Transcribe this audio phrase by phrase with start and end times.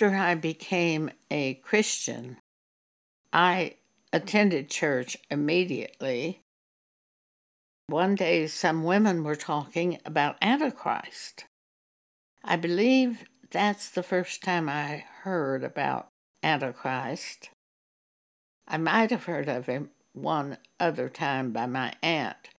[0.00, 2.36] after I became a Christian,
[3.32, 3.74] I
[4.12, 6.38] attended church immediately.
[7.88, 11.46] One day, some women were talking about Antichrist.
[12.44, 16.06] I believe that's the first time I heard about
[16.44, 17.50] Antichrist.
[18.68, 22.50] I might have heard of him one other time by my aunt,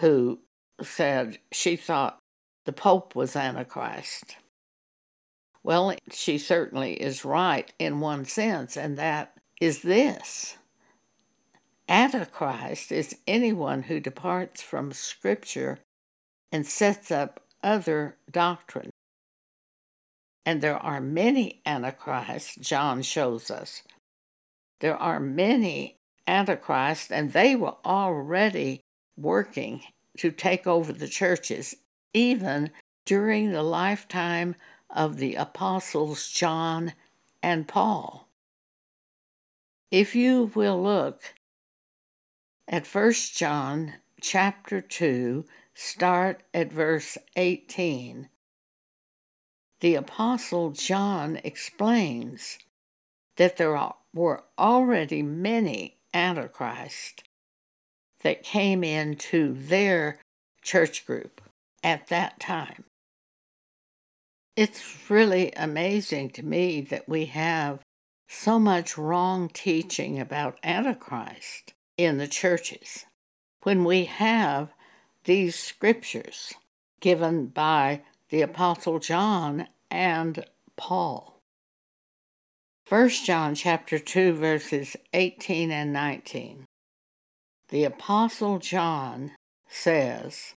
[0.00, 0.40] who
[0.82, 2.18] said she thought
[2.64, 4.34] the Pope was Antichrist.
[5.62, 10.56] Well, she certainly is right in one sense, and that is this
[11.88, 15.78] Antichrist is anyone who departs from Scripture
[16.52, 18.90] and sets up other doctrine.
[20.44, 23.82] And there are many Antichrists, John shows us.
[24.80, 25.96] There are many
[26.26, 28.80] Antichrists, and they were already
[29.16, 29.82] working
[30.18, 31.74] to take over the churches,
[32.12, 32.70] even
[33.06, 34.54] during the lifetime
[34.90, 36.92] of the apostles John
[37.42, 38.28] and Paul.
[39.90, 41.34] If you will look
[42.66, 48.28] at 1 John chapter 2, start at verse 18,
[49.80, 52.58] the apostle John explains
[53.36, 53.78] that there
[54.12, 57.22] were already many antichrists
[58.22, 60.18] that came into their
[60.62, 61.40] church group
[61.82, 62.84] at that time.
[64.58, 67.80] It's really amazing to me that we have
[68.26, 73.06] so much wrong teaching about Antichrist in the churches
[73.62, 74.70] when we have
[75.22, 76.54] these scriptures
[76.98, 80.44] given by the Apostle John and
[80.76, 81.38] Paul.
[82.88, 86.64] 1 John chapter 2 verses 18 and 19.
[87.68, 89.36] The Apostle John
[89.68, 90.56] says,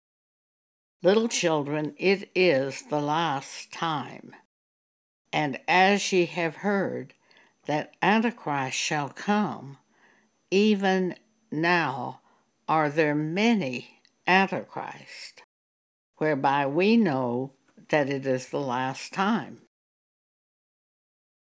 [1.03, 4.35] Little children, it is the last time.
[5.33, 7.15] And as ye have heard
[7.65, 9.79] that Antichrist shall come,
[10.51, 11.15] even
[11.51, 12.21] now
[12.69, 15.43] are there many Antichrists,
[16.17, 17.53] whereby we know
[17.89, 19.63] that it is the last time.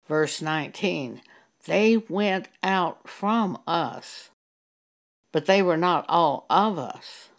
[0.07, 1.23] Verse 19
[1.67, 4.31] They went out from us,
[5.33, 7.31] but they were not all of us.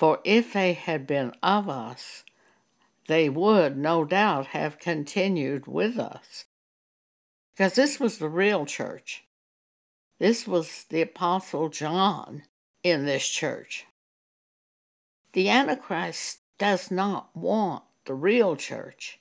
[0.00, 2.24] For if they had been of us,
[3.06, 6.46] they would no doubt have continued with us.
[7.52, 9.24] Because this was the real church.
[10.18, 12.44] This was the Apostle John
[12.82, 13.84] in this church.
[15.34, 19.18] The Antichrist does not want the real church.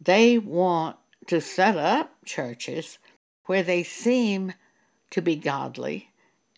[0.00, 0.94] They want
[1.26, 3.00] to set up churches
[3.46, 4.52] where they seem
[5.10, 6.11] to be godly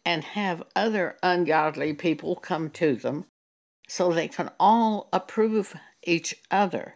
[0.04, 3.24] and have other ungodly people come to them
[3.88, 6.94] so they can all approve each other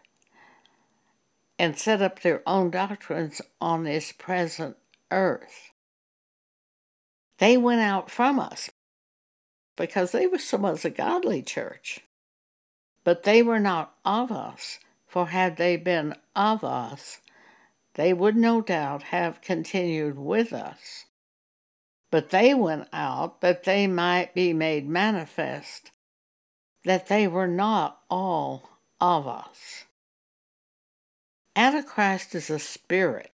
[1.58, 4.76] and set up their own doctrines on this present
[5.10, 5.72] earth.
[7.38, 8.70] They went out from us
[9.76, 12.00] because they were somewhat a godly church,
[13.04, 17.20] but they were not of us, for had they been of us,
[17.94, 21.06] they would no doubt have continued with us.
[22.10, 25.90] But they went out that they might be made manifest
[26.84, 28.70] that they were not all
[29.00, 29.84] of us.
[31.54, 33.32] Antichrist is a spirit.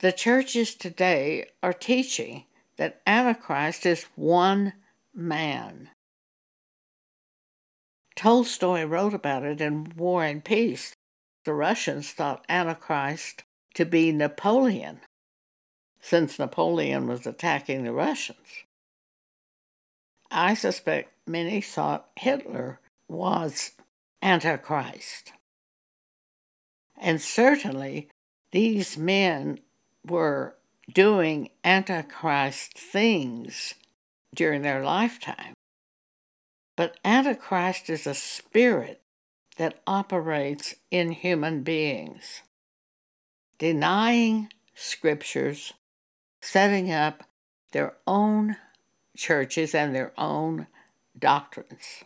[0.00, 2.44] The churches today are teaching
[2.78, 4.72] that Antichrist is one
[5.14, 5.90] man.
[8.16, 10.94] Tolstoy wrote about it in War and Peace.
[11.44, 15.00] The Russians thought Antichrist to be Napoleon
[16.00, 18.64] since Napoleon was attacking the Russians.
[20.30, 23.72] I suspect many thought Hitler was
[24.22, 25.32] Antichrist.
[27.00, 28.08] And certainly
[28.52, 29.58] these men
[30.06, 30.56] were
[30.92, 33.74] doing Antichrist things
[34.34, 35.54] during their lifetime.
[36.76, 39.02] But Antichrist is a spirit
[39.56, 42.42] that operates in human beings,
[43.58, 45.74] denying scriptures
[46.40, 47.24] setting up
[47.72, 48.56] their own
[49.16, 50.66] churches and their own
[51.18, 52.04] doctrines.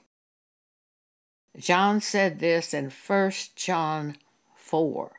[1.57, 4.17] John said this in 1 John
[4.57, 5.13] 4.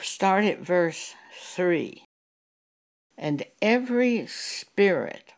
[0.00, 2.04] Start at verse 3.
[3.16, 5.32] And every spirit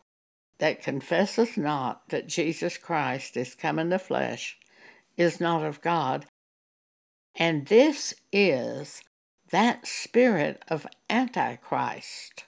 [0.59, 4.59] that confesseth not that Jesus Christ is come in the flesh
[5.17, 6.27] is not of God.
[7.35, 9.03] And this is
[9.51, 12.45] that spirit of Antichrist,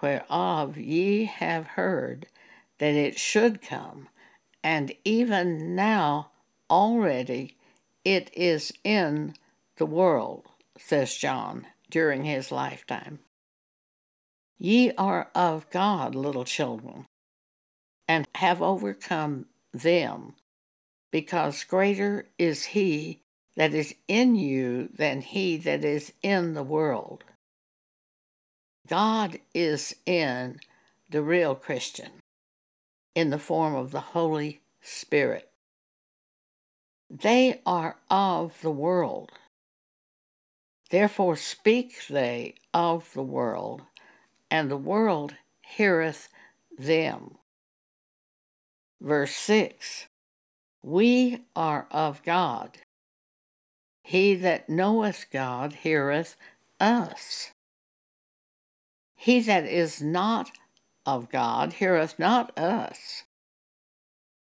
[0.00, 2.26] whereof ye have heard
[2.78, 4.08] that it should come,
[4.62, 6.30] and even now
[6.70, 7.56] already
[8.04, 9.34] it is in
[9.76, 10.46] the world,
[10.78, 13.20] says John during his lifetime.
[14.58, 17.06] Ye are of God, little children,
[18.08, 20.34] and have overcome them,
[21.10, 23.20] because greater is he
[23.56, 27.24] that is in you than he that is in the world.
[28.86, 30.60] God is in
[31.08, 32.10] the real Christian
[33.14, 35.50] in the form of the Holy Spirit.
[37.08, 39.32] They are of the world.
[40.90, 43.82] Therefore speak they of the world,
[44.50, 46.28] and the world heareth
[46.78, 47.36] them.
[49.00, 50.06] Verse 6
[50.82, 52.78] We are of God.
[54.06, 56.36] He that knoweth God heareth
[56.78, 57.50] us.
[59.16, 60.52] He that is not
[61.04, 63.24] of God heareth not us.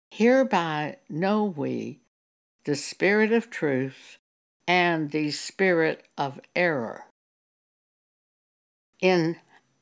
[0.10, 2.00] Hereby know we
[2.66, 4.18] the spirit of truth
[4.68, 7.04] and the spirit of error.
[9.02, 9.36] In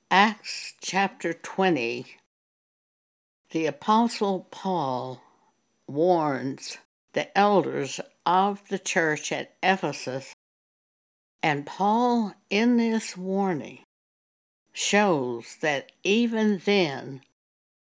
[0.10, 2.18] Acts chapter 20,
[3.52, 5.22] the Apostle Paul
[5.88, 6.78] warns
[7.14, 10.34] the elders of the church at Ephesus,
[11.44, 13.80] and Paul, in this warning,
[14.74, 17.22] shows that even then,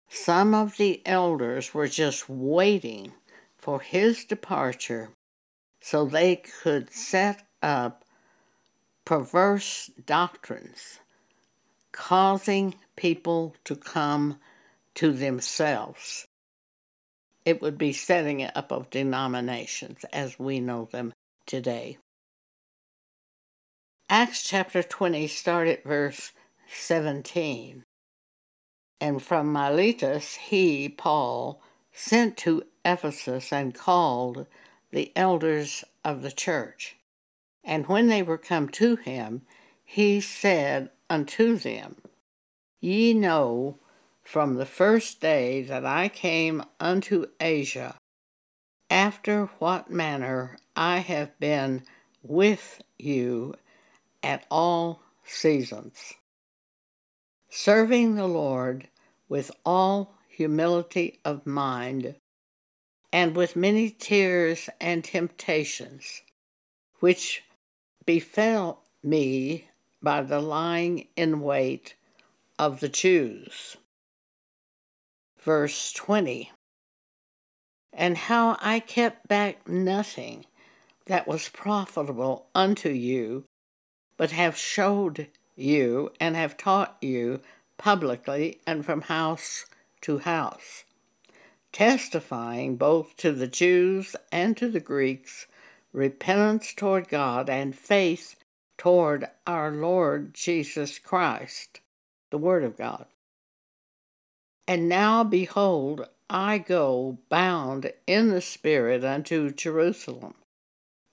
[0.10, 3.12] some of the elders were just waiting
[3.57, 5.10] for his departure
[5.81, 8.06] so they could set up
[9.06, 11.00] perverse doctrines,
[11.92, 14.39] causing people to come
[14.95, 16.27] to themselves.
[17.45, 21.13] It would be setting up of denominations as we know them
[21.45, 21.97] today.
[24.09, 26.31] Acts chapter 20 start at verse
[26.71, 27.83] 17.
[29.01, 31.61] And from Miletus he, Paul,
[31.91, 34.45] sent to Ephesus and called
[34.91, 36.95] the elders of the church.
[37.63, 39.41] And when they were come to him,
[39.83, 41.97] he said unto them,
[42.79, 43.79] Ye know
[44.23, 47.95] from the first day that I came unto Asia,
[48.89, 51.83] after what manner I have been
[52.21, 53.55] with you
[54.21, 56.15] at all seasons
[57.53, 58.87] serving the Lord
[59.29, 62.15] with all humility of mind,
[63.11, 66.23] and with many tears and temptations,
[66.99, 67.43] which
[68.07, 69.67] befell me
[70.01, 71.93] by the lying in wait
[72.57, 73.77] of the Jews.
[75.43, 76.51] Verse 20
[77.91, 80.45] And how I kept back nothing
[81.07, 83.43] that was profitable unto you,
[84.15, 87.41] but have showed you and have taught you
[87.77, 89.65] publicly and from house
[90.01, 90.85] to house,
[91.73, 95.45] testifying both to the Jews and to the Greeks
[95.91, 98.37] repentance toward God and faith
[98.77, 101.81] toward our Lord Jesus Christ,
[102.31, 103.07] the Word of God.
[104.68, 110.36] And now, behold, I go bound in the Spirit unto Jerusalem,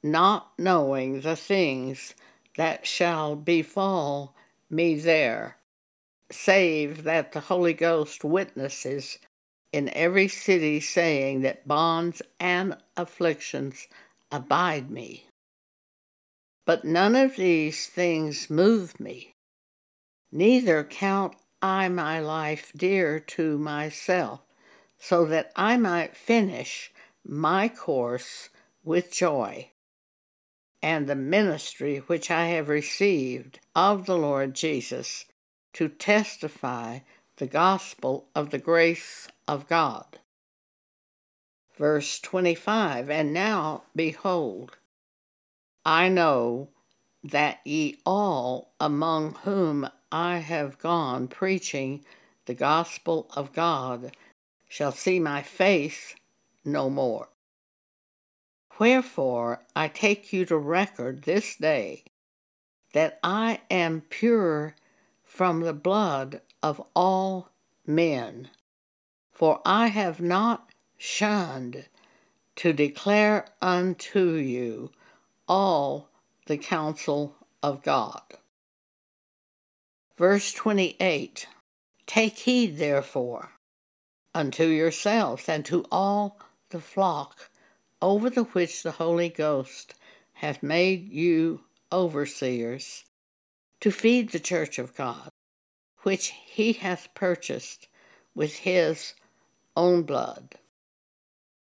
[0.03, 2.15] not knowing the things
[2.57, 4.35] that shall befall
[4.71, 5.57] me there,
[6.31, 9.19] save that the Holy Ghost witnesses
[9.73, 13.89] in every city, saying that bonds and afflictions
[14.31, 15.27] abide me.
[16.67, 19.35] But none of these things move me,
[20.31, 24.41] neither count I my life dear to myself,
[24.99, 26.93] so that I might finish
[27.25, 28.49] my course
[28.83, 29.71] with joy
[30.83, 35.27] and the ministry which I have received of the Lord Jesus
[35.75, 37.01] to testify
[37.37, 40.19] the gospel of the grace of God.
[41.77, 44.79] Verse 25 And now, behold,
[45.85, 46.69] I know
[47.23, 52.05] that ye all among whom I have gone preaching
[52.47, 54.17] the gospel of God
[54.69, 56.15] shall see my face
[56.65, 57.29] no more.
[58.79, 62.05] Wherefore I take you to record this day
[62.93, 64.75] that I am pure
[65.23, 67.51] from the blood of all
[67.87, 68.51] men,
[69.33, 71.87] for I have not shunned
[72.57, 74.91] to declare unto you
[75.47, 76.09] all
[76.47, 78.23] the counsel of God.
[80.21, 81.47] Verse 28
[82.05, 83.53] Take heed, therefore,
[84.35, 87.51] unto yourselves and to all the flock
[88.03, 89.95] over the which the Holy Ghost
[90.35, 93.05] hath made you overseers,
[93.81, 95.31] to feed the church of God,
[96.03, 97.89] which he hath purchased
[98.35, 99.15] with his
[99.75, 100.57] own blood.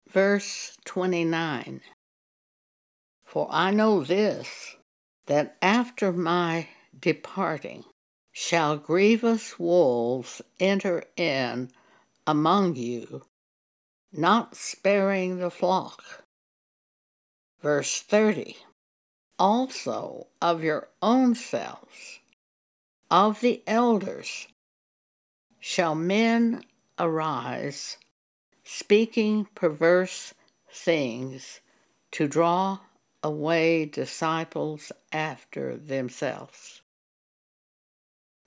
[0.07, 1.81] Verse 29
[3.25, 4.75] For I know this,
[5.25, 6.67] that after my
[7.00, 7.86] departing
[8.34, 11.70] shall grievous wolves enter in
[12.25, 13.24] among you,
[14.12, 16.24] not sparing the flock.
[17.62, 18.58] Verse 30
[19.40, 22.20] Also of your own selves,
[23.10, 24.48] of the elders,
[25.60, 26.63] shall men
[27.00, 27.98] arise,
[28.63, 30.34] speaking perverse
[30.70, 31.62] things
[32.12, 32.80] to draw
[33.24, 36.83] away disciples after themselves,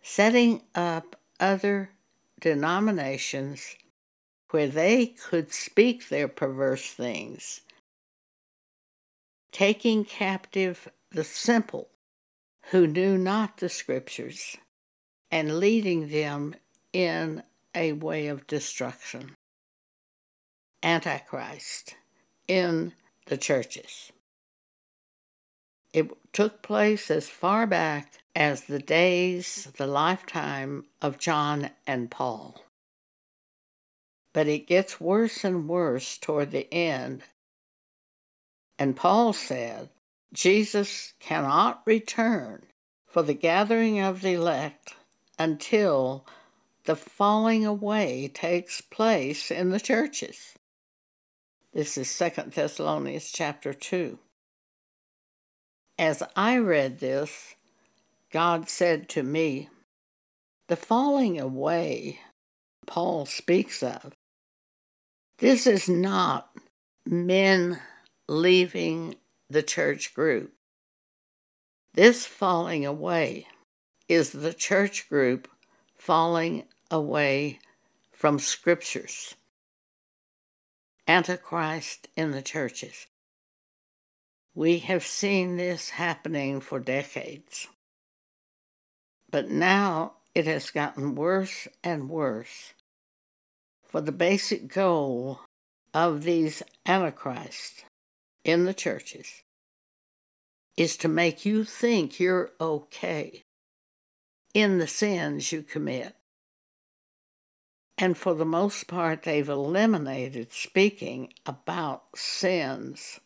[0.08, 1.90] setting up other
[2.40, 3.74] denominations
[4.50, 7.62] where they could speak their perverse things,
[9.50, 11.88] taking captive the simple
[12.70, 14.56] who knew not the Scriptures,
[15.28, 16.54] and leading them
[16.92, 17.42] in
[17.74, 19.34] a way of destruction.
[20.84, 21.96] Antichrist
[22.46, 22.92] in
[23.26, 24.12] the churches.
[25.96, 32.62] It took place as far back as the days, the lifetime of John and Paul.
[34.34, 37.22] But it gets worse and worse toward the end.
[38.78, 39.88] And Paul said,
[40.34, 42.66] Jesus cannot return
[43.06, 44.92] for the gathering of the elect
[45.38, 46.26] until
[46.84, 50.56] the falling away takes place in the churches.
[51.72, 54.18] This is 2 Thessalonians chapter 2.
[55.98, 57.54] As I read this,
[58.30, 59.68] God said to me,
[60.68, 62.20] The falling away
[62.86, 64.12] Paul speaks of,
[65.38, 66.50] this is not
[67.04, 67.80] men
[68.28, 69.16] leaving
[69.50, 70.52] the church group.
[71.94, 73.46] This falling away
[74.08, 75.48] is the church group
[75.96, 77.58] falling away
[78.12, 79.34] from scriptures.
[81.06, 83.06] Antichrist in the churches.
[84.56, 87.68] We have seen this happening for decades.
[89.30, 92.72] But now it has gotten worse and worse.
[93.84, 95.40] For the basic goal
[95.92, 97.84] of these antichrists
[98.44, 99.42] in the churches
[100.78, 103.42] is to make you think you're okay
[104.54, 106.14] in the sins you commit.
[107.98, 113.20] And for the most part, they've eliminated speaking about sins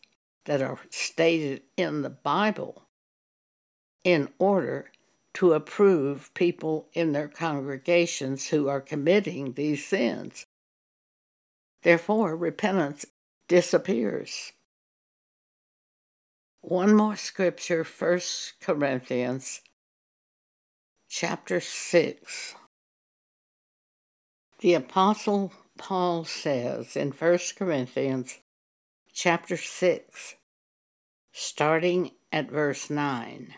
[0.45, 2.83] that are stated in the Bible
[4.03, 4.91] in order
[5.33, 10.45] to approve people in their congregations who are committing these sins.
[11.83, 13.05] Therefore, repentance
[13.47, 14.51] disappears.
[16.61, 18.19] One more scripture, 1
[18.61, 19.61] Corinthians
[21.09, 22.55] chapter 6.
[24.59, 28.37] The Apostle Paul says in 1 Corinthians
[29.13, 30.35] chapter 6,
[31.33, 33.53] starting at verse 9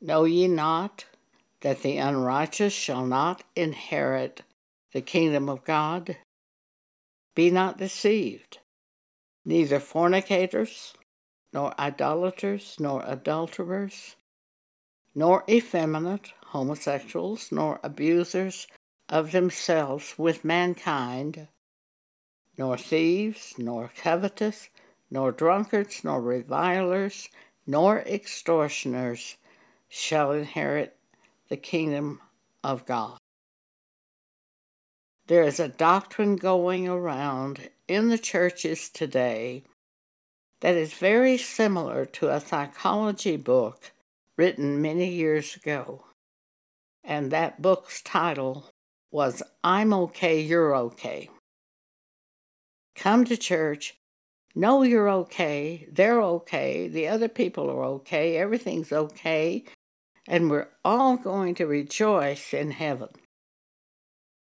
[0.00, 1.04] Know ye not
[1.60, 4.42] that the unrighteous shall not inherit
[4.92, 6.16] the kingdom of God?
[7.34, 8.58] Be not deceived.
[9.44, 10.94] Neither fornicators,
[11.52, 14.16] nor idolaters, nor adulterers,
[15.14, 18.66] nor effeminate, homosexuals, nor abusers
[19.08, 21.48] of themselves with mankind,
[22.58, 24.68] nor thieves, nor covetous,
[25.10, 27.28] nor drunkards, nor revilers,
[27.66, 29.36] nor extortioners
[29.88, 30.96] shall inherit
[31.48, 32.20] the kingdom
[32.62, 33.18] of God.
[35.26, 39.64] There is a doctrine going around in the churches today
[40.60, 43.92] that is very similar to a psychology book
[44.36, 46.04] written many years ago.
[47.02, 48.70] And that book's title
[49.10, 51.30] was I'm okay, you're okay.
[52.96, 53.94] Come to church,
[54.54, 59.64] know you're okay, they're okay, the other people are okay, everything's okay,
[60.26, 63.10] and we're all going to rejoice in heaven.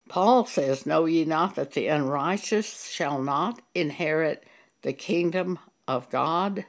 [0.10, 4.46] Paul says, Know ye not that the unrighteous shall not inherit
[4.82, 6.66] the kingdom of God?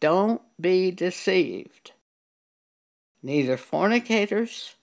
[0.00, 1.92] Don't be deceived.
[3.22, 4.74] Neither fornicators,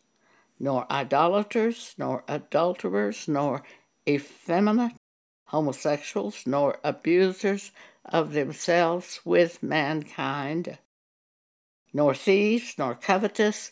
[0.60, 3.64] nor idolaters, nor adulterers, nor
[4.08, 4.94] effeminate,
[5.54, 7.72] homosexuals, nor abusers
[8.04, 10.80] of themselves with mankind,
[11.94, 13.72] nor thieves, nor covetous,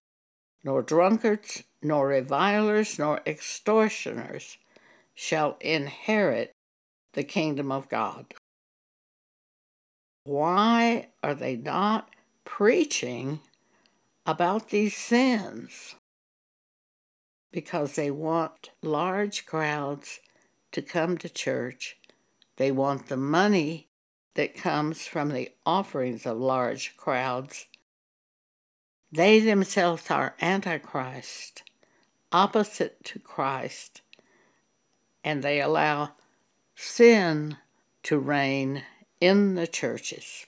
[0.63, 4.59] nor drunkards, nor revilers, nor extortioners
[5.15, 6.51] shall inherit
[7.13, 8.35] the kingdom of God.
[10.23, 12.11] Why are they not
[12.45, 13.39] preaching
[14.23, 15.95] about these sins?
[17.51, 20.19] Because they want large crowds
[20.71, 21.97] to come to church.
[22.57, 23.87] They want the money
[24.35, 27.67] that comes from the offerings of large crowds.
[29.11, 31.63] They themselves are Antichrist,
[32.31, 34.01] opposite to Christ,
[35.23, 36.11] and they allow
[36.75, 37.57] sin
[38.03, 38.83] to reign
[39.19, 40.45] in the churches.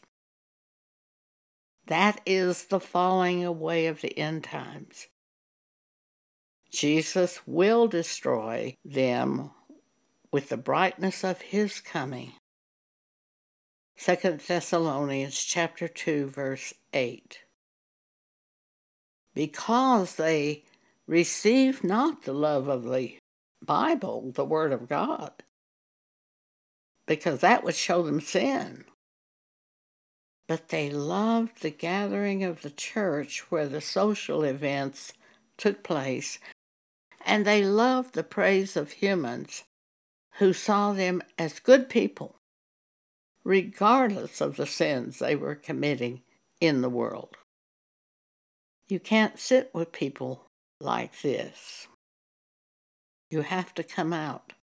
[1.87, 5.07] That is the falling away of the end times.
[6.71, 9.51] Jesus will destroy them
[10.33, 12.33] with the brightness of his coming.
[13.99, 17.41] 2 Thessalonians chapter 2 verse 8
[19.35, 20.63] Because they
[21.07, 23.15] receive not the love of the
[23.63, 25.31] Bible, the word of God,
[27.05, 28.85] because that would show them sin.
[30.47, 35.13] But they loved the gathering of the church where the social events
[35.57, 36.39] took place,
[37.23, 39.63] and they loved the praise of humans
[40.39, 42.35] who saw them as good people,
[43.43, 46.21] regardless of the sins they were committing
[46.59, 47.37] in the world.
[48.87, 50.49] You can't sit with people
[50.79, 51.87] like this.
[53.29, 54.53] You have to come out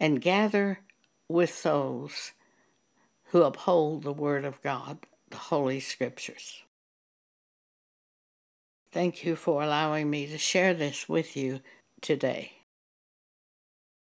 [0.00, 0.80] and gather
[1.28, 2.32] with those
[3.30, 6.62] who uphold the Word of God, the Holy Scriptures.
[8.90, 11.60] Thank you for allowing me to share this with you
[12.00, 12.57] today.